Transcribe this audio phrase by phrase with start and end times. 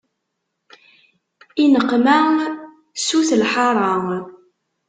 [1.63, 2.17] I neqma
[3.05, 3.91] sut lḥara.